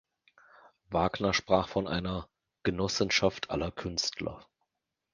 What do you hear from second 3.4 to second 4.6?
aller Künstler“.